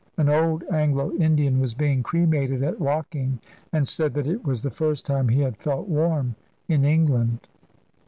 [0.17, 3.39] An old Anglo Indian was being cremated at Woking,
[3.71, 6.33] and said that it was the first time he had felt warm
[6.67, 7.47] in England."